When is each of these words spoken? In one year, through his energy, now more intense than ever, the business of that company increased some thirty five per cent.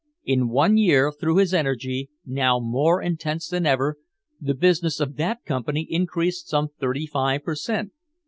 In 0.23 0.49
one 0.49 0.77
year, 0.77 1.11
through 1.11 1.37
his 1.37 1.53
energy, 1.53 2.09
now 2.25 2.59
more 2.59 3.03
intense 3.03 3.47
than 3.49 3.67
ever, 3.67 3.97
the 4.39 4.55
business 4.55 4.99
of 4.99 5.15
that 5.17 5.45
company 5.45 5.85
increased 5.91 6.47
some 6.47 6.69
thirty 6.79 7.05
five 7.05 7.43
per 7.43 7.53
cent. 7.53 7.91